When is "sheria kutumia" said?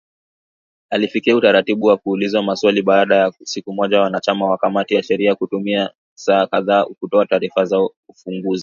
5.03-5.89